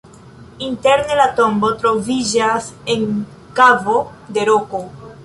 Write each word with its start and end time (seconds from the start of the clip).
Interne 0.67 1.17
la 1.19 1.27
tombo 1.39 1.69
troviĝas 1.83 2.71
en 2.95 3.05
kavo 3.61 3.99
de 4.39 4.47
roko. 4.51 4.83